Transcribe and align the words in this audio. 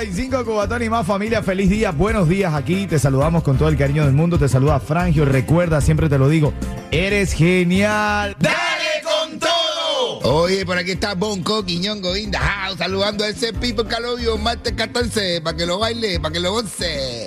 qué? 0.00 0.10
Rico 0.10 0.36
95 0.40 0.44
Cubatón 0.44 0.82
y 0.82 0.88
más 0.88 1.06
familia, 1.06 1.42
feliz 1.42 1.68
día, 1.68 1.90
buenos 1.90 2.28
días 2.28 2.54
aquí, 2.54 2.86
te 2.86 2.98
saludamos 2.98 3.42
con 3.42 3.58
todo 3.58 3.68
el 3.68 3.76
cariño 3.76 4.04
del 4.04 4.14
mundo, 4.14 4.38
te 4.38 4.48
saluda 4.48 4.80
Frangio, 4.80 5.24
recuerda, 5.24 5.80
siempre 5.80 6.08
te 6.08 6.18
lo 6.18 6.28
digo, 6.28 6.54
eres 6.90 7.32
genial. 7.32 8.34
¡Dale 8.38 9.02
con 9.02 9.38
todo! 9.38 10.20
Oye, 10.22 10.64
por 10.64 10.78
aquí 10.78 10.92
está 10.92 11.14
Bonco 11.14 11.62
the 11.64 12.38
house, 12.38 12.78
saludando 12.78 13.24
a 13.24 13.28
ese 13.28 13.52
people 13.52 13.84
que 13.86 14.00
lo 14.00 14.16
vio 14.16 14.38
martes 14.38 14.72
14, 14.72 15.42
para 15.42 15.56
que 15.56 15.66
lo 15.66 15.78
baile, 15.78 16.18
para 16.18 16.32
que 16.32 16.40
lo 16.40 16.52
goce. 16.52 17.19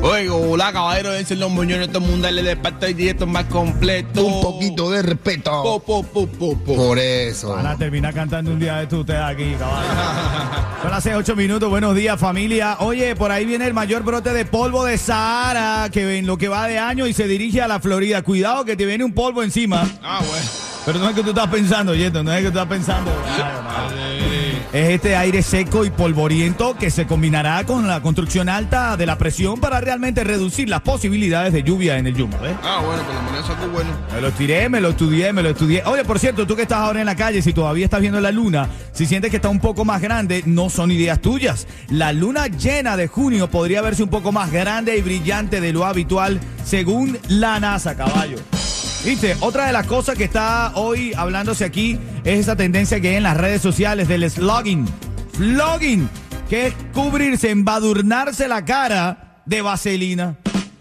Oiga, 0.00 0.32
hola 0.32 0.72
caballero, 0.72 1.12
ese 1.12 1.34
es 1.34 1.40
los 1.40 1.50
muñones 1.50 1.88
todo 1.88 2.04
el 2.04 2.10
mundo 2.10 2.30
le 2.30 2.42
de 2.42 2.56
parte 2.56 2.90
y 2.90 2.94
directo 2.94 3.26
más 3.26 3.44
completo. 3.46 4.24
Un 4.24 4.42
poquito 4.42 4.90
de 4.90 5.02
respeto. 5.02 5.50
Po, 5.62 5.80
po, 5.80 6.04
po, 6.04 6.26
po, 6.28 6.56
po. 6.56 6.76
Por 6.76 6.98
eso. 6.98 7.50
Van 7.50 7.66
a 7.66 7.76
terminar 7.76 8.14
cantando 8.14 8.52
un 8.52 8.60
día 8.60 8.76
de 8.76 8.84
esto 8.84 9.00
ustedes 9.00 9.20
aquí, 9.20 9.54
caballo. 9.58 9.88
Son 10.82 10.90
las 10.92 11.02
6, 11.02 11.16
8 11.18 11.36
minutos, 11.36 11.68
buenos 11.68 11.96
días 11.96 12.18
familia. 12.18 12.76
Oye, 12.80 13.16
por 13.16 13.32
ahí 13.32 13.44
viene 13.44 13.66
el 13.66 13.74
mayor 13.74 14.04
brote 14.04 14.32
de 14.32 14.44
polvo 14.44 14.84
de 14.84 14.96
Sahara, 14.98 15.88
que 15.90 16.18
en 16.18 16.26
lo 16.26 16.38
que 16.38 16.46
va 16.46 16.68
de 16.68 16.78
año 16.78 17.08
y 17.08 17.12
se 17.12 17.26
dirige 17.26 17.60
a 17.60 17.66
la 17.66 17.80
Florida. 17.80 18.22
Cuidado 18.22 18.64
que 18.64 18.76
te 18.76 18.86
viene 18.86 19.02
un 19.02 19.12
polvo 19.12 19.42
encima. 19.42 19.84
Ah, 20.02 20.20
bueno. 20.26 20.46
Pero 20.86 21.00
no 21.00 21.08
es 21.10 21.16
que 21.16 21.22
tú 21.22 21.30
estás 21.30 21.48
pensando, 21.48 21.94
Yeto, 21.94 22.22
no 22.22 22.32
es 22.32 22.38
que 22.38 22.50
tú 22.50 22.58
estás 22.58 22.66
pensando. 22.66 23.10
Es 24.70 24.90
este 24.90 25.16
aire 25.16 25.42
seco 25.42 25.86
y 25.86 25.90
polvoriento 25.90 26.76
que 26.76 26.90
se 26.90 27.06
combinará 27.06 27.64
con 27.64 27.88
la 27.88 28.02
construcción 28.02 28.50
alta 28.50 28.98
de 28.98 29.06
la 29.06 29.16
presión 29.16 29.58
para 29.60 29.80
realmente 29.80 30.24
reducir 30.24 30.68
las 30.68 30.82
posibilidades 30.82 31.54
de 31.54 31.62
lluvia 31.62 31.96
en 31.96 32.06
el 32.06 32.14
Yuma, 32.14 32.36
¿ves? 32.36 32.54
Ah, 32.62 32.82
bueno, 32.84 33.02
por 33.02 33.14
menos 33.32 33.48
eso 33.48 33.56
es 33.64 33.72
bueno. 33.72 33.90
Me 34.12 34.20
lo 34.20 34.30
tiré, 34.30 34.68
me 34.68 34.82
lo 34.82 34.90
estudié, 34.90 35.32
me 35.32 35.42
lo 35.42 35.48
estudié. 35.48 35.82
Oye, 35.86 36.04
por 36.04 36.18
cierto, 36.18 36.46
tú 36.46 36.54
que 36.54 36.62
estás 36.62 36.80
ahora 36.80 37.00
en 37.00 37.06
la 37.06 37.16
calle, 37.16 37.40
si 37.40 37.54
todavía 37.54 37.86
estás 37.86 38.02
viendo 38.02 38.20
la 38.20 38.30
luna, 38.30 38.68
si 38.92 39.06
sientes 39.06 39.30
que 39.30 39.36
está 39.36 39.48
un 39.48 39.60
poco 39.60 39.86
más 39.86 40.02
grande, 40.02 40.42
no 40.44 40.68
son 40.68 40.90
ideas 40.90 41.18
tuyas. 41.22 41.66
La 41.88 42.12
luna 42.12 42.48
llena 42.48 42.98
de 42.98 43.06
junio 43.06 43.48
podría 43.48 43.80
verse 43.80 44.02
un 44.02 44.10
poco 44.10 44.32
más 44.32 44.52
grande 44.52 44.98
y 44.98 45.00
brillante 45.00 45.62
de 45.62 45.72
lo 45.72 45.86
habitual, 45.86 46.40
según 46.62 47.18
la 47.28 47.58
NASA, 47.58 47.96
caballo. 47.96 48.36
Viste, 49.04 49.36
otra 49.40 49.66
de 49.66 49.72
las 49.72 49.86
cosas 49.86 50.16
que 50.16 50.24
está 50.24 50.72
hoy 50.74 51.14
hablándose 51.16 51.64
aquí 51.64 51.98
es 52.24 52.40
esa 52.40 52.56
tendencia 52.56 53.00
que 53.00 53.10
hay 53.10 53.16
en 53.16 53.22
las 53.22 53.36
redes 53.36 53.62
sociales 53.62 54.08
del 54.08 54.28
slogging. 54.28 54.86
Flogging, 55.34 56.08
que 56.50 56.66
es 56.68 56.74
cubrirse, 56.92 57.50
embadurnarse 57.50 58.48
la 58.48 58.64
cara 58.64 59.40
de 59.46 59.62
vaselina. 59.62 60.36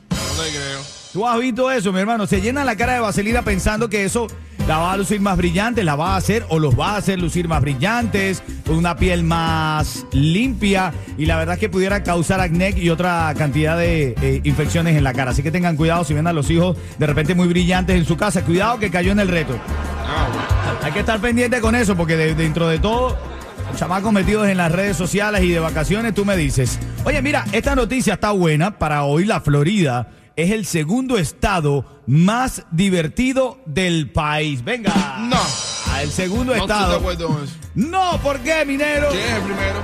No 0.09 0.43
le 0.43 0.49
creo. 0.49 0.79
Tú 1.13 1.27
has 1.27 1.39
visto 1.39 1.71
eso, 1.71 1.93
mi 1.93 1.99
hermano. 1.99 2.27
Se 2.27 2.41
llenan 2.41 2.65
la 2.65 2.75
cara 2.75 2.93
de 2.93 2.99
vaselina 2.99 3.43
pensando 3.43 3.87
que 3.87 4.03
eso 4.03 4.27
la 4.67 4.77
va 4.79 4.91
a 4.93 4.97
lucir 4.97 5.21
más 5.21 5.37
brillante, 5.37 5.83
la 5.83 5.95
va 5.95 6.13
a 6.13 6.17
hacer 6.17 6.45
o 6.49 6.59
los 6.59 6.77
va 6.77 6.91
a 6.91 6.97
hacer 6.97 7.19
lucir 7.19 7.47
más 7.47 7.61
brillantes, 7.61 8.43
con 8.65 8.75
una 8.75 8.97
piel 8.97 9.23
más 9.23 10.05
limpia 10.11 10.93
y 11.17 11.25
la 11.25 11.37
verdad 11.37 11.53
es 11.55 11.59
que 11.59 11.69
pudiera 11.69 12.03
causar 12.03 12.41
acné 12.41 12.71
y 12.77 12.89
otra 12.89 13.33
cantidad 13.37 13.77
de 13.77 14.13
eh, 14.21 14.41
infecciones 14.43 14.97
en 14.97 15.05
la 15.05 15.13
cara. 15.13 15.31
Así 15.31 15.41
que 15.41 15.51
tengan 15.51 15.77
cuidado 15.77 16.03
si 16.03 16.13
ven 16.13 16.27
a 16.27 16.33
los 16.33 16.49
hijos 16.49 16.75
de 16.99 17.07
repente 17.07 17.33
muy 17.33 17.47
brillantes 17.47 17.95
en 17.95 18.03
su 18.05 18.17
casa. 18.17 18.43
Cuidado 18.43 18.77
que 18.77 18.92
cayó 18.92 19.14
en 19.14 19.19
el 19.19 19.30
reto. 19.30 19.58
Hay 20.83 20.92
que 20.92 20.99
estar 20.99 21.19
pendiente 21.19 21.61
con 21.61 21.73
eso 21.75 21.95
porque 21.95 22.17
de- 22.17 22.36
dentro 22.36 22.67
de 22.67 22.80
todo, 22.80 23.17
chamacos 23.77 24.11
metidos 24.11 24.47
en 24.49 24.58
las 24.58 24.71
redes 24.71 24.97
sociales 24.97 25.43
y 25.43 25.49
de 25.49 25.59
vacaciones, 25.59 26.13
tú 26.13 26.25
me 26.25 26.36
dices, 26.36 26.77
oye, 27.05 27.21
mira, 27.21 27.45
esta 27.53 27.73
noticia 27.75 28.15
está 28.15 28.31
buena 28.31 28.77
para 28.77 29.03
hoy. 29.03 29.23
La 29.25 29.39
Florida 29.39 30.09
es 30.37 30.52
el 30.52 30.65
segundo 30.65 31.17
estado 31.17 31.86
más 32.08 32.64
divertido 32.71 33.59
del 33.65 34.09
país. 34.11 34.64
Venga. 34.64 34.93
No. 35.20 35.36
Ah, 35.87 36.03
el 36.03 36.11
segundo 36.11 36.53
No 36.55 36.61
estoy 36.61 36.67
de 36.67 36.73
estado. 36.73 36.95
acuerdo 36.98 37.27
con 37.27 37.43
eso. 37.43 37.53
No, 37.75 38.20
¿por 38.21 38.39
qué, 38.39 38.64
minero? 38.65 39.09
¿Quién 39.09 39.23
es 39.23 39.33
el 39.33 39.42
primero? 39.42 39.80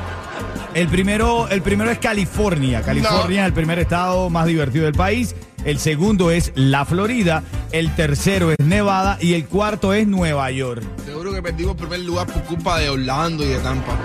El 0.76 0.88
primero, 0.88 1.48
el 1.50 1.62
primero 1.62 1.92
es 1.92 2.00
California. 2.00 2.82
California 2.82 3.42
es 3.42 3.48
el 3.48 3.54
primer 3.54 3.80
estado 3.80 4.30
más 4.30 4.46
divertido 4.48 4.86
del 4.86 4.94
país. 4.94 5.36
El 5.66 5.80
segundo 5.80 6.32
es 6.32 6.52
la 6.56 6.86
Florida. 6.86 7.44
El 7.72 7.94
tercero 7.96 8.52
es 8.52 8.58
Nevada. 8.60 9.18
Y 9.22 9.34
el 9.34 9.46
cuarto 9.48 9.94
es 9.94 10.08
Nueva 10.08 10.50
York. 10.52 10.84
Seguro 11.06 11.32
que 11.34 11.42
perdimos 11.42 11.74
el 11.74 11.78
primer 11.78 12.00
lugar 12.02 12.28
por 12.28 12.44
culpa 12.44 12.80
de 12.80 12.90
Orlando 12.90 13.44
y 13.44 13.48
de 13.50 13.60
Tampa. 13.60 13.98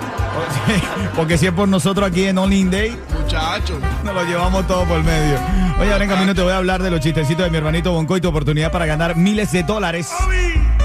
Porque 1.17 1.39
si 1.39 1.47
es 1.47 1.53
por 1.53 1.69
nosotros 1.69 2.09
aquí 2.09 2.25
en 2.25 2.39
Only 2.39 2.65
Day, 2.65 2.97
Muchachos. 3.21 3.79
nos 4.05 4.15
lo 4.15 4.25
llevamos 4.25 4.67
todo 4.67 4.85
por 4.85 5.03
medio. 5.03 5.39
Oye, 5.81 5.93
ahora 5.93 6.05
en 6.05 6.11
camino 6.11 6.35
te 6.35 6.43
voy 6.43 6.53
a 6.53 6.57
hablar 6.57 6.83
de 6.83 6.91
los 6.91 7.01
chistecitos 7.01 7.45
de 7.45 7.51
mi 7.51 7.59
hermanito 7.59 7.93
Bonco 7.93 8.17
y 8.17 8.21
tu 8.21 8.29
oportunidad 8.29 8.73
para 8.73 8.87
ganar 8.87 9.17
miles 9.17 9.53
de 9.53 9.63
dólares. 9.63 10.09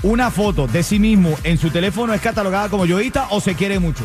una 0.03 0.31
foto 0.31 0.67
de 0.67 0.83
sí 0.83 0.99
mismo 0.99 1.37
en 1.43 1.57
su 1.57 1.69
teléfono 1.69 2.13
es 2.13 2.21
catalogada 2.21 2.69
como 2.69 2.85
yoísta 2.85 3.27
o 3.31 3.41
se 3.41 3.55
quiere 3.55 3.79
mucho. 3.79 4.03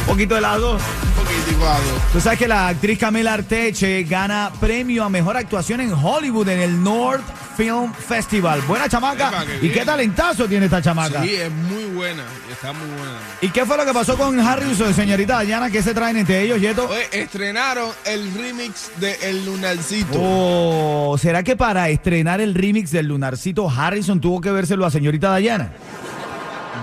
Un 0.00 0.06
poquito 0.06 0.34
de 0.36 0.40
las 0.40 0.58
dos. 0.58 0.80
Un 0.82 1.24
poquitico. 1.24 1.38
5 1.48 1.66
a 1.66 1.74
2. 1.74 1.82
Tú 2.12 2.20
sabes 2.20 2.38
que 2.38 2.48
la 2.48 2.68
actriz 2.68 2.98
Camila 2.98 3.34
Arteche 3.34 4.04
gana 4.04 4.50
premio 4.60 5.04
a 5.04 5.08
mejor 5.08 5.36
actuación 5.36 5.80
en 5.80 5.92
Hollywood 5.92 6.48
en 6.48 6.60
el 6.60 6.82
North 6.82 7.24
Film 7.58 7.92
Festival. 7.92 8.60
Buena 8.68 8.88
chamaca. 8.88 9.30
Epa, 9.30 9.44
qué 9.44 9.66
¿Y 9.66 9.70
qué 9.70 9.84
talentazo 9.84 10.46
tiene 10.46 10.66
esta 10.66 10.80
chamaca? 10.80 11.24
Sí, 11.24 11.34
es 11.34 11.50
muy 11.50 11.86
buena. 11.86 12.22
Está 12.48 12.72
muy 12.72 12.86
buena. 12.86 13.18
¿Y 13.40 13.48
qué 13.48 13.66
fue 13.66 13.76
lo 13.76 13.84
que 13.84 13.92
pasó 13.92 14.16
con 14.16 14.38
Harrison, 14.38 14.94
señorita 14.94 15.34
Dayana? 15.34 15.68
¿Qué 15.68 15.82
se 15.82 15.92
traen 15.92 16.18
entre 16.18 16.40
ellos, 16.42 16.60
Yeto? 16.60 16.88
Oye, 16.88 17.08
estrenaron 17.10 17.90
el 18.06 18.32
remix 18.32 18.92
de 19.00 19.18
El 19.22 19.44
Lunarcito. 19.44 20.20
Oh, 20.22 21.16
¿será 21.20 21.42
que 21.42 21.56
para 21.56 21.88
estrenar 21.88 22.40
el 22.40 22.54
remix 22.54 22.92
del 22.92 23.06
Lunarcito 23.08 23.68
Harrison 23.68 24.20
tuvo 24.20 24.40
que 24.40 24.52
vérselo 24.52 24.86
a 24.86 24.90
señorita 24.92 25.30
Dayana? 25.30 25.72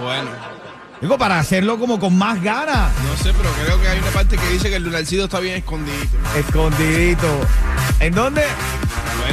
Bueno, 0.04 0.30
Digo, 1.00 1.18
para 1.18 1.40
hacerlo 1.40 1.80
como 1.80 2.00
con 2.00 2.18
más 2.18 2.42
ganas. 2.44 2.92
no 3.04 3.24
sé, 3.24 3.32
pero 3.38 3.50
creo 3.64 3.82
que 3.82 3.88
hay 3.88 4.00
una 4.00 4.12
parte 4.12 4.38
que 4.38 4.50
dice 4.50 4.70
que 4.70 4.76
el 4.76 4.84
Lunarcito 4.84 5.24
está 5.24 5.40
bien 5.40 5.56
escondidito. 5.56 6.18
Escondidito. 6.38 7.28
¿En 8.02 8.14
dónde? 8.14 8.44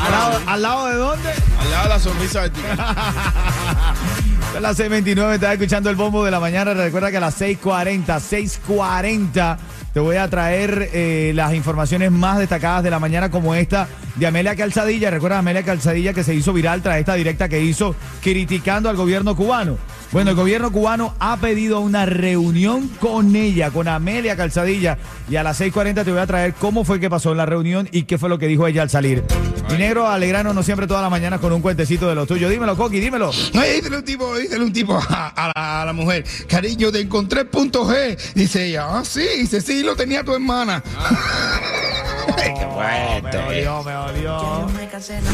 ¿Al 0.03 0.11
lado, 0.11 0.41
al 0.47 0.63
lado 0.63 0.87
de 0.87 0.95
dónde? 0.95 1.31
al 1.59 1.71
lado 1.71 1.83
de 1.85 1.89
la 1.89 1.99
sonrisa 1.99 2.41
vertical. 2.43 2.79
Son 4.53 4.63
las 4.63 4.79
6.29, 4.79 5.35
estás 5.35 5.53
escuchando 5.55 5.89
el 5.89 5.97
bombo 5.97 6.25
de 6.25 6.31
la 6.31 6.41
mañana. 6.41 6.75
Recuerda 6.75 7.11
que 7.11 7.17
a 7.17 7.21
las 7.21 7.41
6.40, 7.41 8.05
6.40 8.05 9.57
te 9.95 10.01
voy 10.01 10.17
a 10.17 10.29
traer 10.29 10.91
eh, 10.93 11.33
las 11.35 11.55
informaciones 11.55 12.11
más 12.11 12.39
destacadas 12.39 12.83
de 12.83 12.91
la 12.91 12.99
mañana 12.99 13.31
como 13.31 13.55
esta 13.55 13.89
de 14.17 14.27
Amelia 14.27 14.57
Calzadilla. 14.57 15.11
Recuerda 15.11 15.37
a 15.37 15.39
Amelia 15.41 15.63
Calzadilla 15.63 16.13
que 16.13 16.25
se 16.25 16.35
hizo 16.35 16.53
viral 16.53 16.83
tras 16.83 16.99
esta 16.99 17.15
directa 17.15 17.49
que 17.49 17.63
hizo 17.63 17.95
criticando 18.23 18.91
al 18.91 18.97
gobierno 18.97 19.37
cubano. 19.37 19.79
Bueno, 20.13 20.31
el 20.31 20.37
gobierno 20.37 20.71
cubano 20.71 21.15
ha 21.21 21.39
pedido 21.39 21.81
una 21.81 22.05
reunión 22.05 22.89
con 23.01 23.35
ella, 23.35 23.71
con 23.71 23.89
Amelia 23.89 24.37
Calzadilla. 24.37 24.99
Y 25.31 25.37
a 25.37 25.43
las 25.43 25.59
6.40 25.59 26.05
te 26.05 26.11
voy 26.11 26.21
a 26.21 26.27
traer 26.27 26.53
cómo 26.53 26.85
fue 26.85 27.01
que 27.01 27.09
pasó 27.09 27.35
la 27.35 27.47
reunión 27.47 27.89
y 27.93 28.03
qué 28.03 28.19
fue 28.19 28.29
lo 28.29 28.39
que 28.39 28.47
dijo 28.47 28.67
ella 28.67 28.83
al 28.83 28.91
salir. 28.91 29.25
Mi 29.71 29.79
negro 29.79 30.07
alegrano 30.07 30.53
no 30.53 30.63
siempre 30.63 30.87
todas 30.87 31.01
las 31.03 31.11
mañanas 31.11 31.41
con 31.41 31.51
un 31.51 31.63
cuentecito 31.63 32.07
de 32.07 32.15
lo 32.15 32.27
tuyo. 32.27 32.51
Dímelo, 32.51 32.77
Coqui, 32.77 33.01
dímelo. 33.01 33.31
Ay, 33.55 33.77
dísele 33.77 33.97
un 33.97 34.05
tipo, 34.05 34.37
dísele 34.37 34.63
un 34.63 34.73
tipo 34.73 34.95
a, 35.09 35.29
a 35.29 35.53
la, 35.57 35.83
a 35.83 35.87
la 35.87 35.93
mujer. 35.95 36.25
Cariño, 36.47 36.93
te 36.93 37.01
encontré 37.01 37.47
punto 37.47 37.87
G. 37.87 38.19
Dice 38.35 38.67
ella, 38.67 38.99
ah, 38.99 39.05
sí, 39.07 39.25
dice, 39.39 39.63
sí, 39.63 39.83
lo 39.83 39.97
tenía 39.97 40.23
tu 40.23 40.35
hermana. 40.35 40.83
Ay, 42.79 43.23
qué 43.23 43.23
Me 43.23 43.31
dolió, 43.31 43.83
me 43.83 43.93
dolió. 43.93 44.69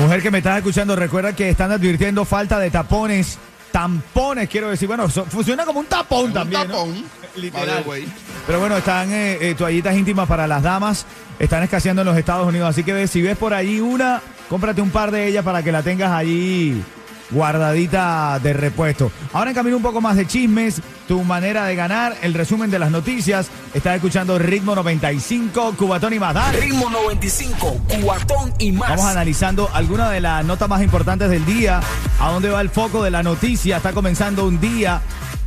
Mujer 0.00 0.22
que 0.22 0.30
me 0.30 0.38
estás 0.38 0.58
escuchando, 0.58 0.96
recuerda 0.96 1.34
que 1.34 1.50
están 1.50 1.70
advirtiendo 1.72 2.24
falta 2.24 2.58
de 2.58 2.70
tapones. 2.70 3.38
Tampones, 3.70 4.48
quiero 4.50 4.68
decir. 4.68 4.86
Bueno, 4.86 5.08
so- 5.08 5.24
funciona 5.24 5.64
como 5.64 5.80
un 5.80 5.86
tapón 5.86 6.26
Un 6.26 6.32
también. 6.34 6.68
¿no? 6.68 6.74
tapón. 6.74 7.04
Literal. 7.36 7.82
The 7.82 7.88
way. 7.88 8.06
Pero 8.46 8.60
bueno, 8.60 8.76
están 8.76 9.10
eh, 9.10 9.38
eh, 9.40 9.54
toallitas 9.56 9.96
íntimas 9.96 10.28
para 10.28 10.46
las 10.46 10.62
damas. 10.62 11.06
Están 11.38 11.62
escaseando 11.62 12.02
en 12.02 12.08
los 12.08 12.18
Estados 12.18 12.46
Unidos. 12.46 12.68
Así 12.68 12.84
que 12.84 12.92
ve, 12.92 13.06
si 13.06 13.22
ves 13.22 13.38
por 13.38 13.54
allí 13.54 13.80
una, 13.80 14.20
cómprate 14.52 14.82
un 14.82 14.90
par 14.90 15.10
de 15.10 15.26
ellas 15.26 15.42
para 15.42 15.62
que 15.62 15.72
la 15.72 15.82
tengas 15.82 16.12
allí 16.12 16.84
guardadita 17.30 18.38
de 18.38 18.52
repuesto. 18.52 19.10
Ahora 19.32 19.48
en 19.48 19.54
camino 19.54 19.78
un 19.78 19.82
poco 19.82 20.02
más 20.02 20.14
de 20.14 20.26
chismes, 20.26 20.82
tu 21.08 21.24
manera 21.24 21.64
de 21.64 21.74
ganar, 21.74 22.14
el 22.20 22.34
resumen 22.34 22.70
de 22.70 22.78
las 22.78 22.90
noticias. 22.90 23.48
Estás 23.72 23.94
escuchando 23.94 24.38
Ritmo 24.38 24.74
95, 24.74 25.74
Cubatón 25.78 26.12
y 26.12 26.18
más. 26.18 26.34
Dale. 26.34 26.60
Ritmo 26.60 26.90
95, 26.90 27.80
cuatón 28.02 28.52
y 28.58 28.72
más. 28.72 28.90
Vamos 28.90 29.06
analizando 29.06 29.70
algunas 29.72 30.10
de 30.10 30.20
las 30.20 30.44
notas 30.44 30.68
más 30.68 30.82
importantes 30.82 31.30
del 31.30 31.46
día. 31.46 31.80
¿A 32.20 32.30
dónde 32.30 32.50
va 32.50 32.60
el 32.60 32.68
foco 32.68 33.02
de 33.02 33.10
la 33.10 33.22
noticia? 33.22 33.78
Está 33.78 33.94
comenzando 33.94 34.46
un 34.46 34.60
día 34.60 35.00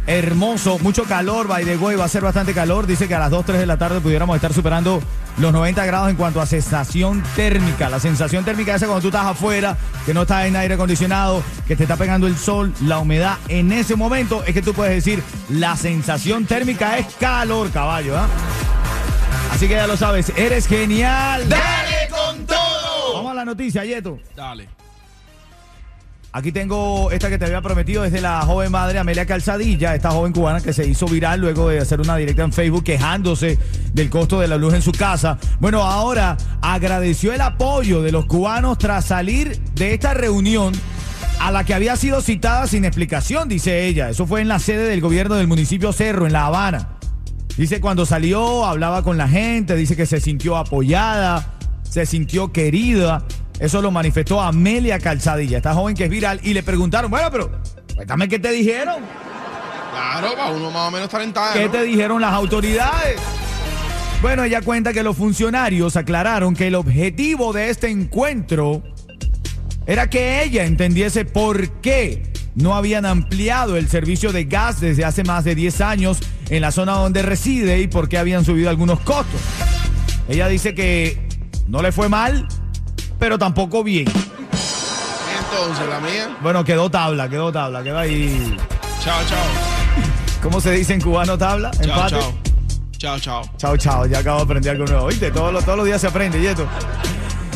hermoso, 0.08 0.80
mucho 0.80 1.04
calor, 1.06 1.48
by 1.48 1.66
the 1.66 1.78
way, 1.78 1.96
va 1.96 2.06
a 2.06 2.10
ser 2.10 2.24
bastante 2.24 2.54
calor. 2.54 2.88
Dice 2.88 3.08
que 3.08 3.16
a 3.16 3.20
las 3.20 3.32
2, 3.32 3.46
3 3.46 3.60
de 3.60 3.66
la 3.66 3.78
tarde 3.78 4.02
pudiéramos 4.02 4.36
estar 4.36 4.54
superando 4.54 5.02
los 5.38 5.52
90 5.52 5.86
grados 5.86 6.10
en 6.10 6.16
cuanto 6.16 6.42
a 6.42 6.46
sensación 6.46 7.24
térmica. 7.36 7.90
La 7.90 8.00
sensación 8.00 8.46
térmica 8.46 8.76
esa 8.76 8.86
cuando 8.86 9.02
tú 9.02 9.08
estás 9.08 9.26
afuera, 9.26 9.78
que 10.06 10.14
no 10.14 10.24
estás 10.24 10.46
en 10.46 10.56
aire 10.56 10.76
acondicionado, 10.76 11.44
que 11.68 11.76
te 11.76 11.84
está 11.84 11.98
pegando 11.98 12.28
el 12.28 12.38
sol, 12.38 12.74
la 12.82 13.00
humedad. 13.00 13.38
En 13.48 13.72
ese 13.72 13.96
momento 13.96 14.44
es 14.46 14.54
que 14.54 14.62
tú 14.62 14.74
puedes 14.74 14.94
decir, 14.94 15.22
la 15.50 15.76
sensación 15.76 16.46
térmica 16.46 16.98
es 16.98 17.08
calor, 17.16 17.72
caballo, 17.72 18.18
¿ah? 18.18 18.28
Así 19.52 19.68
que 19.68 19.76
ya 19.76 19.88
lo 19.88 19.98
sabes, 19.98 20.32
eres 20.36 20.68
genial. 20.68 21.48
¡Dale 21.48 22.10
con 22.10 22.46
todo! 22.46 23.14
Vamos 23.16 23.32
a 23.32 23.36
la 23.36 23.46
noticia, 23.46 23.86
Yeto. 23.86 24.20
Dale. 24.36 24.85
Aquí 26.36 26.52
tengo 26.52 27.12
esta 27.12 27.30
que 27.30 27.38
te 27.38 27.46
había 27.46 27.62
prometido 27.62 28.04
desde 28.04 28.20
la 28.20 28.42
joven 28.42 28.70
madre 28.70 29.00
Amelia 29.00 29.26
Calzadilla, 29.26 29.96
esta 29.96 30.12
joven 30.12 30.34
cubana 30.34 30.60
que 30.60 30.74
se 30.74 30.86
hizo 30.86 31.06
viral 31.06 31.40
luego 31.40 31.70
de 31.70 31.80
hacer 31.80 32.02
una 32.02 32.18
directa 32.18 32.44
en 32.44 32.52
Facebook 32.52 32.84
quejándose 32.84 33.58
del 33.94 34.10
costo 34.10 34.42
de 34.42 34.50
la 34.50 34.58
luz 34.58 34.74
en 34.74 34.82
su 34.82 34.92
casa. 34.92 35.38
Bueno, 35.62 35.82
ahora 35.82 36.36
agradeció 36.60 37.32
el 37.32 37.40
apoyo 37.40 38.02
de 38.02 38.12
los 38.12 38.26
cubanos 38.26 38.78
tras 38.78 39.06
salir 39.06 39.58
de 39.76 39.94
esta 39.94 40.14
reunión 40.14 40.74
a 41.40 41.52
la 41.52 41.64
que 41.64 41.74
había 41.74 41.96
sido 41.96 42.20
citada 42.20 42.68
sin 42.68 42.84
explicación, 42.84 43.48
dice 43.48 43.86
ella. 43.86 44.10
Eso 44.10 44.28
fue 44.28 44.42
en 44.42 44.50
la 44.50 44.60
sede 44.60 44.90
del 44.90 45.00
gobierno 45.00 45.36
del 45.36 45.48
municipio 45.48 45.94
Cerro, 45.94 46.26
en 46.26 46.34
La 46.34 46.48
Habana. 46.48 46.98
Dice 47.56 47.80
cuando 47.80 48.06
salió, 48.06 48.66
hablaba 48.66 49.04
con 49.04 49.18
la 49.18 49.30
gente, 49.30 49.74
dice 49.78 49.96
que 49.96 50.06
se 50.06 50.20
sintió 50.20 50.58
apoyada, 50.58 51.54
se 51.90 52.06
sintió 52.06 52.52
querida. 52.52 53.24
Eso 53.60 53.82
lo 53.82 53.92
manifestó 53.92 54.42
Amelia 54.42 55.00
Calzadilla, 55.00 55.58
esta 55.58 55.74
joven 55.74 55.96
que 55.96 56.06
es 56.06 56.10
viral, 56.10 56.40
y 56.44 56.54
le 56.54 56.62
preguntaron, 56.64 57.10
bueno, 57.10 57.30
pero 57.32 57.52
cuéntame 57.96 58.28
qué 58.28 58.40
te 58.40 58.52
dijeron, 58.52 58.96
Claro, 59.92 60.36
para 60.36 60.52
uno 60.52 60.72
más 60.72 60.90
o 60.90 60.92
menos 60.92 61.10
talentada. 61.10 61.54
qué 61.54 61.66
¿no? 61.66 61.72
te 61.72 61.84
dijeron 61.84 62.20
las 62.22 62.34
autoridades. 62.34 63.18
Bueno, 64.22 64.44
ella 64.44 64.62
cuenta 64.62 64.92
que 64.92 65.04
los 65.04 65.16
funcionarios 65.16 65.96
aclararon 65.96 66.54
que 66.56 66.68
el 66.68 66.76
objetivo 66.76 67.54
de 67.54 67.70
este 67.70 67.90
encuentro 67.90 68.84
era 69.86 70.10
que 70.10 70.44
ella 70.44 70.66
entendiese 70.66 71.24
por 71.26 71.70
qué 71.82 72.24
no 72.56 72.76
habían 72.76 73.06
ampliado 73.06 73.78
el 73.78 73.88
servicio 73.88 74.32
de 74.34 74.46
gas 74.46 74.82
desde 74.82 75.06
hace 75.06 75.24
más 75.24 75.44
de 75.44 75.56
10 75.56 75.80
años 75.82 76.18
en 76.50 76.62
la 76.62 76.72
zona 76.72 76.94
donde 76.94 77.22
reside 77.22 77.80
y 77.80 77.88
por 77.88 78.10
qué 78.10 78.18
habían 78.18 78.44
subido 78.44 78.70
algunos 78.70 79.00
costos. 79.02 79.40
Ella 80.28 80.48
dice 80.48 80.74
que 80.74 81.28
no 81.68 81.82
le 81.82 81.92
fue 81.92 82.10
mal, 82.10 82.48
pero 83.20 83.38
tampoco 83.38 83.84
bien. 83.84 84.08
Entonces, 84.08 85.88
la 85.90 86.00
mía. 86.00 86.38
Bueno, 86.42 86.64
quedó 86.64 86.90
tabla, 86.90 87.30
quedó 87.30 87.52
tabla, 87.52 87.84
quedó 87.84 87.98
ahí. 88.00 88.58
Chao, 89.04 89.22
chao. 89.28 89.46
¿Cómo 90.42 90.60
se 90.62 90.72
dice 90.72 90.94
en 90.94 91.02
cubano 91.02 91.38
tabla? 91.38 91.72
Chao, 91.72 91.84
Empate. 91.84 92.10
chao. 92.12 92.34
Chao, 92.98 93.20
chao. 93.20 93.44
Chao, 93.58 93.78
chao, 93.78 94.06
ya 94.08 94.20
acabo 94.20 94.38
de 94.38 94.44
aprender 94.44 94.72
algo 94.72 94.86
nuevo. 94.86 95.06
Oíste, 95.06 95.32
todos 95.32 95.54
los, 95.54 95.64
todos 95.64 95.78
los 95.78 95.86
días 95.86 96.02
se 96.02 96.08
aprende, 96.08 96.40
y 96.40 96.48
esto. 96.48 96.68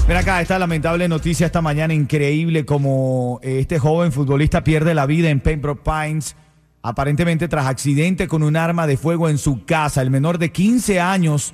Mira 0.08 0.22
acá, 0.22 0.42
esta 0.42 0.58
lamentable 0.58 1.08
noticia 1.08 1.46
esta 1.46 1.62
mañana, 1.62 1.94
increíble, 1.94 2.66
como 2.66 3.40
eh, 3.44 3.60
este 3.60 3.78
joven 3.78 4.12
futbolista 4.12 4.64
pierde 4.64 4.94
la 4.96 5.06
vida 5.06 5.30
en 5.30 5.40
Pembroke 5.40 5.84
Pines, 5.84 6.36
aparentemente 6.82 7.48
tras 7.48 7.68
accidente 7.68 8.28
con 8.28 8.42
un 8.42 8.56
arma 8.58 8.88
de 8.88 8.98
fuego 8.98 9.30
en 9.30 9.38
su 9.38 9.66
casa. 9.66 10.02
El 10.02 10.10
menor 10.10 10.40
de 10.40 10.52
15 10.52 11.00
años 11.00 11.54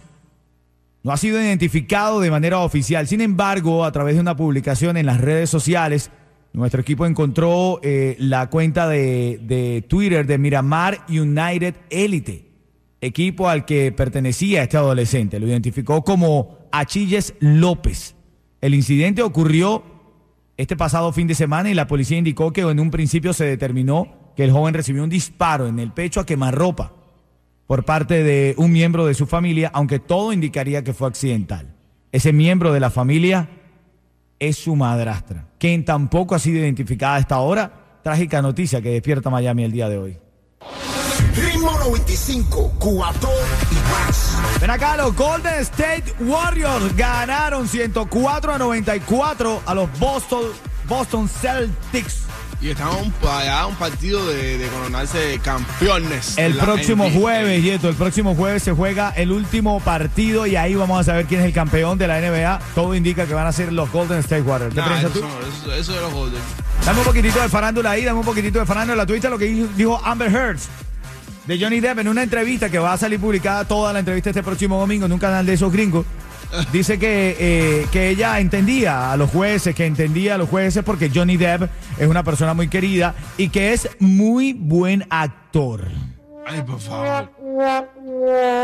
no 1.06 1.12
ha 1.12 1.18
sido 1.18 1.40
identificado 1.40 2.20
de 2.20 2.32
manera 2.32 2.62
oficial. 2.62 3.08
Sin 3.08 3.22
embargo, 3.22 3.86
a 3.86 3.92
través 3.92 4.16
de 4.16 4.22
una 4.22 4.36
publicación 4.36 4.98
en 4.98 5.06
las 5.06 5.22
redes 5.22 5.52
sociales, 5.52 6.10
nuestro 6.52 6.82
equipo 6.82 7.06
encontró 7.06 7.80
eh, 7.84 8.16
la 8.18 8.50
cuenta 8.50 8.88
de, 8.88 9.40
de 9.44 9.86
Twitter 9.88 10.26
de 10.26 10.40
Miramar 10.40 11.06
United 11.08 11.76
Elite, 11.92 12.50
equipo 13.02 13.48
al 13.48 13.66
que 13.66 13.92
pertenecía 13.92 14.64
este 14.64 14.78
adolescente. 14.78 15.40
Lo 15.40 15.48
identificó 15.48 16.04
como 16.04 16.58
Achilles 16.72 17.36
López. 17.40 18.16
El 18.60 18.74
incidente 18.74 19.22
ocurrió 19.22 19.84
este 20.58 20.76
pasado 20.76 21.14
fin 21.14 21.28
de 21.28 21.36
semana 21.36 21.70
y 21.70 21.76
la 21.76 21.86
policía 21.86 22.18
indicó 22.18 22.52
que 22.52 22.62
en 22.62 22.80
un 22.80 22.90
principio 22.90 23.32
se 23.34 23.46
determinó 23.46 24.34
que 24.36 24.44
el 24.44 24.52
joven 24.52 24.74
recibió 24.74 25.04
un 25.04 25.12
disparo 25.12 25.68
en 25.68 25.78
el 25.78 25.92
pecho 25.92 26.20
a 26.20 26.26
quemarropa 26.26 26.94
por 27.68 27.86
parte 27.86 28.24
de 28.24 28.54
un 28.58 28.72
miembro 28.72 29.06
de 29.06 29.14
su 29.14 29.26
familia, 29.26 29.72
aunque 29.74 30.00
todo 30.00 30.34
indicaría 30.34 30.84
que 30.84 30.94
fue 30.94 31.08
accidental. 31.08 31.74
Ese 32.12 32.32
miembro 32.32 32.72
de 32.72 32.80
la 32.80 32.90
familia 32.90 33.50
es 34.40 34.58
su 34.58 34.76
madrastra, 34.76 35.48
quien 35.58 35.86
tampoco 35.86 36.36
ha 36.36 36.40
sido 36.40 36.60
identificada 36.60 37.16
hasta 37.16 37.36
ahora. 37.36 38.00
Trágica 38.04 38.42
noticia 38.42 38.82
que 38.82 38.92
despierta 38.92 39.30
Miami 39.30 39.64
el 39.64 39.72
día 39.72 39.90
de 39.90 39.98
hoy. 39.98 40.18
Ritmo 41.36 41.72
95, 41.80 42.74
cuatón 42.80 43.32
y 43.72 43.76
más. 43.76 44.38
Ven 44.62 44.70
acá, 44.70 44.96
los 44.96 45.16
Golden 45.16 45.56
State 45.62 46.14
Warriors 46.22 46.96
ganaron 46.96 47.68
104 47.68 48.54
a 48.54 48.58
94 48.58 49.62
a 49.66 49.74
los 49.74 50.00
Boston, 50.00 50.44
Boston 50.88 51.28
Celtics. 51.28 52.26
Y 52.66 52.70
estamos 52.72 53.06
allá 53.30 53.68
un 53.68 53.76
partido 53.76 54.26
de, 54.28 54.58
de 54.58 54.68
coronarse 54.70 55.40
campeones. 55.44 56.36
El 56.36 56.56
próximo 56.58 57.04
NBA. 57.08 57.20
jueves, 57.20 57.64
Yeto, 57.64 57.90
el 57.90 57.96
próximo 57.96 58.34
jueves 58.34 58.64
se 58.64 58.72
juega 58.72 59.12
el 59.12 59.32
último 59.32 59.80
partido 59.82 60.48
y 60.48 60.56
ahí 60.56 60.74
vamos 60.74 61.00
a 61.00 61.04
saber 61.04 61.28
quién 61.28 61.42
es 61.42 61.46
el 61.46 61.54
campeón 61.54 62.00
de 62.00 62.08
la 62.08 62.20
NBA. 62.20 62.60
Todo 62.74 62.96
indica 62.96 63.28
que 63.28 63.36
van 63.36 63.46
a 63.46 63.52
ser 63.52 63.72
los 63.72 63.92
Golden 63.92 64.18
State 64.18 64.42
Warriors. 64.42 64.74
¿Qué 64.74 64.82
Nah, 64.82 64.88
piensas 64.88 65.12
tú? 65.14 65.22
no, 65.22 65.28
eso, 65.48 65.74
eso 65.76 65.94
de 65.94 66.02
los 66.02 66.12
Golden. 66.12 66.42
Dame 66.84 67.00
un 67.00 67.06
poquitito 67.06 67.40
de 67.40 67.50
farándula 67.50 67.92
ahí, 67.92 68.04
dame 68.04 68.18
un 68.20 68.26
poquitito 68.26 68.58
de 68.58 68.66
farándula. 68.66 69.06
¿Tuviste 69.06 69.30
lo 69.30 69.38
que 69.38 69.46
dijo- 69.46 69.70
dijo 69.78 70.02
Amber 70.04 70.32
Heard 70.34 70.58
de 71.46 71.60
Johnny 71.60 71.80
Depp 71.82 72.00
en 72.00 72.08
una 72.08 72.24
entrevista 72.24 72.70
que 72.72 72.80
va 72.80 72.94
a 72.94 72.98
salir 72.98 73.20
publicada 73.20 73.66
toda 73.66 73.94
la 73.94 74.00
entrevista 74.00 74.32
este 74.32 74.42
próximo 74.42 74.80
domingo 74.80 75.06
en 75.06 75.12
un 75.14 75.20
canal 75.20 75.46
de 75.46 75.54
esos 75.54 75.72
gringos? 75.72 76.04
Dice 76.72 77.00
que, 77.00 77.36
eh, 77.40 77.88
que 77.92 78.10
ella 78.10 78.40
entendía 78.40 79.12
a 79.12 79.18
los 79.18 79.30
jueces, 79.30 79.76
que 79.76 79.86
entendía 79.86 80.36
a 80.36 80.38
los 80.38 80.50
jueces 80.50 80.84
porque 80.84 81.12
Johnny 81.14 81.38
Depp 81.38 81.70
es 81.98 82.08
una 82.08 82.24
persona 82.24 82.54
muy 82.54 82.68
querida 82.68 83.16
y 83.38 83.50
que 83.50 83.74
es 83.74 83.90
muy 84.00 84.54
buen 84.54 85.06
actor. 85.10 85.88
Ay, 86.46 86.62
por 86.62 86.80
favor. 86.80 87.32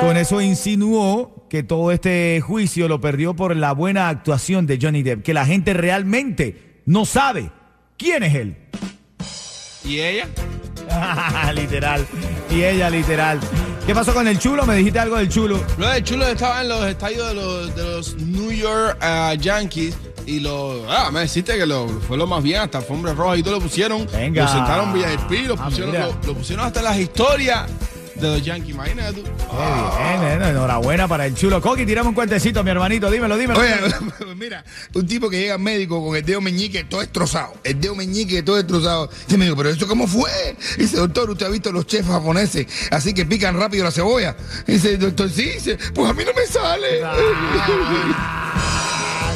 Con 0.02 0.18
eso 0.18 0.42
insinuó 0.42 1.48
que 1.50 1.64
todo 1.64 1.92
este 1.92 2.42
juicio 2.42 2.88
lo 2.88 3.02
perdió 3.02 3.36
por 3.36 3.56
la 3.56 3.74
buena 3.74 4.10
actuación 4.10 4.68
de 4.68 4.80
Johnny 4.82 5.04
Depp, 5.04 5.24
que 5.24 5.34
la 5.34 5.46
gente 5.46 5.74
realmente 5.74 6.82
no 6.86 7.06
sabe 7.06 7.52
quién 7.98 8.24
es 8.24 8.36
él. 8.36 8.58
¿Y 9.84 10.00
ella? 10.00 10.28
literal. 11.54 12.06
Y 12.50 12.64
ella, 12.64 12.90
literal. 12.90 13.40
¿Qué 13.86 13.96
pasó 13.96 14.14
con 14.14 14.28
el 14.28 14.38
chulo? 14.40 14.66
Me 14.66 14.76
dijiste 14.76 15.00
algo 15.00 15.18
del 15.18 15.28
chulo. 15.28 15.60
Lo 15.78 15.88
de 15.88 16.04
Chulo 16.04 16.28
estaba 16.28 16.62
en 16.62 16.70
los 16.70 16.86
estadios 16.86 17.28
de 17.28 17.34
los, 17.34 17.76
de 17.76 17.84
los 17.84 18.16
New 18.16 18.52
York 18.52 18.98
ah, 19.02 19.34
Yankees. 19.38 19.96
Y 20.26 20.40
lo. 20.40 20.86
Ah, 20.90 21.10
me 21.12 21.22
deciste 21.22 21.58
que 21.58 21.66
lo, 21.66 21.88
fue 21.88 22.16
lo 22.16 22.28
más 22.28 22.44
bien, 22.44 22.62
hasta 22.62 22.78
alfombra 22.78 23.14
roja 23.14 23.38
y 23.38 23.44
todo 23.44 23.56
lo 23.56 23.62
pusieron. 23.62 24.08
Venga. 24.14 24.44
Lo 24.44 24.50
sentaron 24.50 24.94
VIP, 24.94 25.48
lo 25.48 25.56
Ah, 25.58 25.66
pusieron, 25.66 25.96
lo 26.26 26.34
pusieron 26.36 26.66
hasta 26.66 26.82
las 26.84 26.98
historias 26.98 27.68
de 28.22 28.38
los 28.38 28.46
Yankees. 28.46 28.76
Imagínate 28.76 29.14
tú. 29.14 29.24
Qué 29.24 30.28
bien, 30.28 30.42
eh, 30.42 30.50
enhorabuena 30.50 31.08
para 31.08 31.26
el 31.26 31.36
chulo. 31.36 31.62
Coqui, 31.62 31.86
tirame 31.86 32.10
un 32.10 32.16
cuentecito, 32.16 32.64
mi 32.64 32.72
hermanito. 32.72 33.10
Dímelo, 33.10 33.38
dímelo. 33.38 33.60
Oye, 33.60 33.76
mira, 34.36 34.64
un 34.94 35.08
tipo 35.08 35.30
que 35.30 35.40
llega 35.40 35.56
al 35.56 35.60
médico 35.60 36.04
con 36.06 36.16
el 36.16 36.24
dedo 36.26 36.42
meñique 36.42 36.84
todo 36.84 37.02
destrozado. 37.02 37.54
El 37.64 37.80
dedo 37.82 37.96
meñique 37.96 38.44
todo 38.44 38.56
destrozado. 38.56 39.10
Dice, 39.26 39.38
me 39.38 39.46
dijo, 39.46 39.58
pero 39.58 39.70
¿eso 39.70 39.88
cómo 39.88 40.08
fue? 40.08 40.56
Dice, 40.78 40.98
doctor, 40.98 41.30
usted 41.30 41.46
ha 41.48 41.50
visto 41.50 41.72
los 41.72 41.86
chefs 41.88 42.08
japoneses, 42.08 42.68
así 42.92 43.14
que 43.14 43.26
pican 43.26 43.58
rápido 43.58 43.84
la 43.84 43.92
cebolla. 43.92 44.36
Dice, 44.68 44.98
doctor, 44.98 45.30
sí, 45.30 45.44
dice, 45.44 45.78
pues 45.94 46.10
a 46.10 46.14
mí 46.14 46.24
no 46.24 46.34
me 46.34 46.46
sale. 46.46 47.04
Ah, 47.04 48.31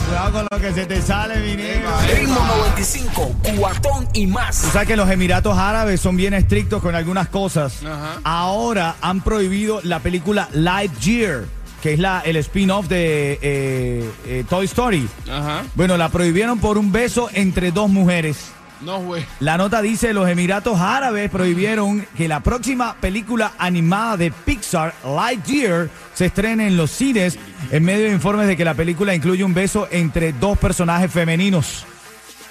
cuidado 0.05 0.31
con 0.31 0.47
lo 0.51 0.59
que 0.59 0.73
se 0.73 0.85
te 0.85 1.01
sale, 1.01 1.37
mi 1.37 1.55
negro. 1.55 1.89
Ritmo 2.13 2.39
95, 2.57 3.35
cuatón 3.57 4.07
y 4.13 4.27
más. 4.27 4.61
Tú 4.61 4.67
sabes 4.71 4.87
que 4.87 4.95
los 4.95 5.09
Emiratos 5.09 5.57
Árabes 5.57 5.99
son 6.01 6.15
bien 6.15 6.33
estrictos 6.33 6.81
con 6.81 6.95
algunas 6.95 7.27
cosas. 7.29 7.83
Ajá. 7.83 8.19
Ahora 8.23 8.95
han 9.01 9.21
prohibido 9.21 9.79
la 9.83 9.99
película 9.99 10.47
Lightyear, 10.53 11.45
que 11.81 11.93
es 11.93 11.99
la, 11.99 12.21
el 12.21 12.35
spin-off 12.37 12.87
de 12.87 13.39
eh, 13.41 14.09
eh, 14.27 14.43
Toy 14.49 14.65
Story. 14.65 15.07
Ajá. 15.29 15.63
Bueno, 15.75 15.97
la 15.97 16.09
prohibieron 16.09 16.59
por 16.59 16.77
un 16.77 16.91
beso 16.91 17.29
entre 17.33 17.71
dos 17.71 17.89
mujeres. 17.89 18.51
No. 18.85 19.03
La 19.39 19.57
nota 19.57 19.81
dice, 19.81 20.13
los 20.13 20.29
Emiratos 20.29 20.79
Árabes 20.79 21.29
prohibieron 21.29 22.05
que 22.15 22.27
la 22.27 22.41
próxima 22.41 22.95
película 23.01 23.53
animada 23.57 24.15
de 24.15 24.31
Pixar, 24.31 24.93
Lightyear, 25.03 25.89
se 26.13 26.27
estrene 26.27 26.67
en 26.67 26.77
los 26.77 26.91
cines 26.91 27.37
en 27.71 27.83
medio 27.83 28.05
de 28.05 28.11
informes 28.11 28.47
de 28.47 28.55
que 28.55 28.63
la 28.63 28.75
película 28.75 29.15
incluye 29.15 29.43
un 29.43 29.53
beso 29.53 29.87
entre 29.91 30.33
dos 30.33 30.57
personajes 30.57 31.11
femeninos. 31.11 31.85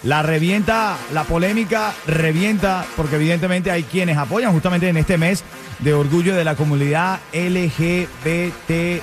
La 0.05 0.23
revienta, 0.23 0.97
la 1.15 1.25
polémica 1.25 1.95
revienta, 2.07 2.85
porque 2.97 3.17
evidentemente 3.17 3.71
hay 3.71 3.85
quienes 3.85 4.19
apoyan 4.19 4.53
justamente 4.53 4.87
en 4.89 4.99
este 4.99 5.17
mes 5.17 5.43
de 5.79 5.95
orgullo 5.95 6.35
de 6.37 6.45
la 6.45 6.57
comunidad 6.57 7.21
LGBTXY. 7.33 9.01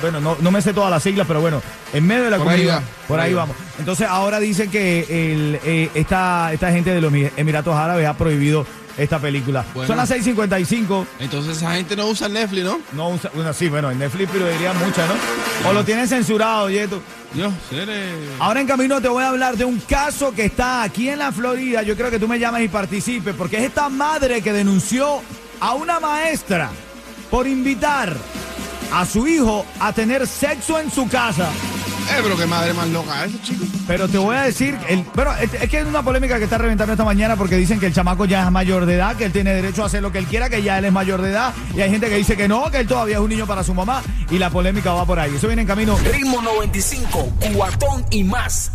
Bueno, 0.00 0.20
no, 0.20 0.36
no 0.40 0.50
me 0.50 0.60
sé 0.62 0.72
todas 0.72 0.90
las 0.90 1.02
siglas, 1.02 1.26
pero 1.26 1.40
bueno, 1.40 1.62
en 1.92 2.06
medio 2.06 2.24
de 2.24 2.30
la 2.30 2.38
Por 2.38 2.48
ahí 2.48 2.56
comunidad. 2.56 2.76
va, 2.78 2.80
por 2.80 3.06
por 3.08 3.20
ahí 3.20 3.28
ahí 3.28 3.34
va. 3.34 3.40
vamos. 3.42 3.56
Entonces 3.78 4.08
ahora 4.08 4.40
dicen 4.40 4.70
que 4.70 5.00
el, 5.32 5.60
eh, 5.64 5.90
esta, 5.94 6.52
esta 6.52 6.70
gente 6.72 6.90
de 6.92 7.00
los 7.00 7.12
Emiratos 7.36 7.74
Árabes 7.76 8.06
ha 8.06 8.16
prohibido 8.16 8.66
esta 8.96 9.18
película. 9.18 9.64
Bueno. 9.74 9.88
Son 9.88 9.96
las 9.96 10.10
6.55. 10.10 11.06
Entonces 11.18 11.56
esa 11.56 11.72
gente 11.74 11.96
no 11.96 12.06
usa 12.06 12.28
Netflix, 12.28 12.64
¿no? 12.64 12.80
No 12.92 13.10
usa, 13.10 13.30
bueno, 13.34 13.52
sí, 13.52 13.68
bueno, 13.68 13.90
en 13.90 13.98
Netflix 13.98 14.30
pero 14.32 14.48
diría 14.48 14.72
muchas, 14.72 15.08
¿no? 15.08 15.68
O 15.68 15.72
lo 15.72 15.84
tienen 15.84 16.08
censurado, 16.08 16.70
Yeto. 16.70 17.02
Yo, 17.34 17.50
seré. 17.68 18.12
Ahora 18.40 18.60
en 18.60 18.66
camino 18.66 19.00
te 19.00 19.08
voy 19.08 19.22
a 19.22 19.28
hablar 19.28 19.56
de 19.56 19.64
un 19.64 19.78
caso 19.80 20.32
que 20.32 20.46
está 20.46 20.82
aquí 20.82 21.08
en 21.08 21.20
la 21.20 21.30
Florida. 21.32 21.82
Yo 21.82 21.96
creo 21.96 22.10
que 22.10 22.18
tú 22.18 22.26
me 22.26 22.38
llames 22.38 22.64
y 22.64 22.68
participes, 22.68 23.34
porque 23.36 23.58
es 23.58 23.64
esta 23.64 23.88
madre 23.88 24.42
que 24.42 24.52
denunció 24.52 25.22
a 25.60 25.74
una 25.74 26.00
maestra 26.00 26.70
por 27.30 27.46
invitar 27.46 28.16
a 28.92 29.06
su 29.06 29.26
hijo 29.28 29.64
a 29.78 29.92
tener 29.92 30.26
sexo 30.26 30.78
en 30.78 30.90
su 30.90 31.08
casa. 31.08 31.48
Eh, 32.10 32.20
pero 32.22 32.36
qué 32.36 32.46
madre 32.46 32.72
más 32.72 32.88
loca 32.88 33.24
eso, 33.24 33.38
chicos. 33.42 33.68
Pero 33.86 34.08
te 34.08 34.18
voy 34.18 34.36
a 34.36 34.42
decir, 34.42 34.76
el, 34.88 35.04
pero 35.14 35.32
es, 35.36 35.52
es 35.54 35.68
que 35.68 35.80
es 35.80 35.86
una 35.86 36.02
polémica 36.02 36.38
que 36.38 36.44
está 36.44 36.58
reventando 36.58 36.92
esta 36.92 37.04
mañana 37.04 37.36
porque 37.36 37.56
dicen 37.56 37.78
que 37.78 37.86
el 37.86 37.94
chamaco 37.94 38.24
ya 38.24 38.44
es 38.44 38.50
mayor 38.50 38.86
de 38.86 38.94
edad, 38.94 39.16
que 39.16 39.24
él 39.24 39.32
tiene 39.32 39.52
derecho 39.54 39.82
a 39.82 39.86
hacer 39.86 40.02
lo 40.02 40.10
que 40.12 40.18
él 40.18 40.26
quiera, 40.26 40.48
que 40.48 40.62
ya 40.62 40.78
él 40.78 40.84
es 40.84 40.92
mayor 40.92 41.22
de 41.22 41.30
edad. 41.30 41.52
Y 41.74 41.80
hay 41.80 41.90
gente 41.90 42.08
que 42.08 42.16
dice 42.16 42.36
que 42.36 42.48
no, 42.48 42.70
que 42.70 42.78
él 42.78 42.86
todavía 42.86 43.16
es 43.16 43.20
un 43.20 43.28
niño 43.30 43.46
para 43.46 43.62
su 43.62 43.74
mamá. 43.74 44.02
Y 44.30 44.38
la 44.38 44.50
polémica 44.50 44.92
va 44.92 45.04
por 45.04 45.18
ahí. 45.18 45.34
Eso 45.34 45.46
viene 45.46 45.62
en 45.62 45.68
camino. 45.68 45.96
Ritmo 45.98 46.40
95, 46.42 47.32
cuatón 47.54 48.04
y 48.10 48.24
más. 48.24 48.72